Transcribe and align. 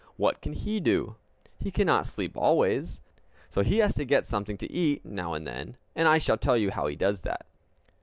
What 0.17 0.41
can 0.41 0.53
he 0.53 0.79
do? 0.79 1.15
He 1.59 1.69
cannot 1.69 2.07
sleep 2.07 2.35
always! 2.35 3.01
So 3.51 3.61
he 3.61 3.77
has 3.77 3.93
to 3.93 4.03
get 4.03 4.25
something 4.25 4.57
to 4.57 4.71
eat 4.71 5.05
now 5.05 5.35
and 5.35 5.45
then, 5.45 5.77
and 5.95 6.07
I 6.07 6.17
shall 6.17 6.39
tell 6.39 6.57
you 6.57 6.71
how 6.71 6.87
he 6.87 6.95
does 6.95 7.21
that. 7.21 7.45